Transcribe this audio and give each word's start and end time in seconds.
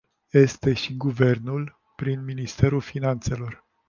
Este 0.33 0.73
și 0.73 0.95
Guvernul, 0.95 1.79
prin 1.95 2.23
Ministerul 2.23 2.81
Finanțelor. 2.81 3.67